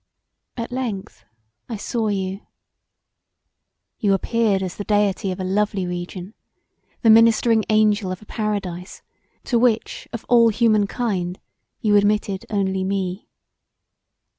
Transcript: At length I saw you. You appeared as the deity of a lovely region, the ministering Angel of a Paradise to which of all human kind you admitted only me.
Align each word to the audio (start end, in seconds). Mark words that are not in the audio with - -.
At 0.57 0.71
length 0.71 1.25
I 1.69 1.77
saw 1.77 2.07
you. 2.07 2.41
You 3.99 4.15
appeared 4.15 4.63
as 4.63 4.75
the 4.77 4.83
deity 4.83 5.31
of 5.31 5.39
a 5.39 5.43
lovely 5.43 5.85
region, 5.85 6.33
the 7.03 7.11
ministering 7.11 7.63
Angel 7.69 8.11
of 8.11 8.19
a 8.19 8.25
Paradise 8.25 9.03
to 9.43 9.59
which 9.59 10.07
of 10.11 10.25
all 10.27 10.49
human 10.49 10.87
kind 10.87 11.39
you 11.81 11.95
admitted 11.97 12.47
only 12.49 12.83
me. 12.83 13.27